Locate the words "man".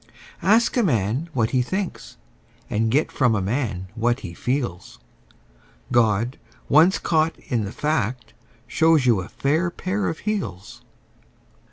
0.81-1.29, 3.39-3.87